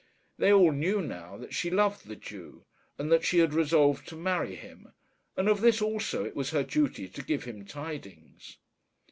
[0.39, 2.65] They all knew now that she loved the Jew,
[2.97, 4.93] and that she had resolved to marry him;
[5.37, 8.57] and of this also it was her duty to give him tidings.